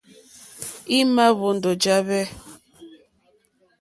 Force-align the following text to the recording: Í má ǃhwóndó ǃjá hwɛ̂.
Í 0.97 0.99
má 1.13 1.25
ǃhwóndó 1.33 1.71
ǃjá 1.75 1.97
hwɛ̂. 2.05 2.23